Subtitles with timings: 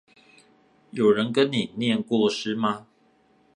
[0.89, 2.87] 有人跟你唸過詩嗎